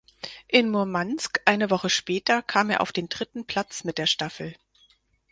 In 0.47 0.71
Murmansk 0.71 1.41
eine 1.45 1.69
Woche 1.69 1.91
später 1.91 2.41
kam 2.41 2.71
er 2.71 2.81
auf 2.81 2.91
den 2.91 3.07
dritten 3.07 3.45
Platz 3.45 3.83
mit 3.83 3.99
der 3.99 4.07
Staffel. 4.07 4.55